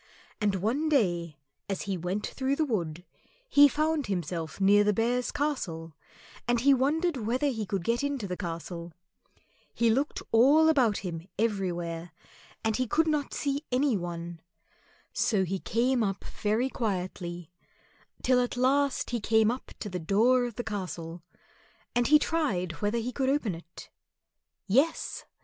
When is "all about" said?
10.31-10.97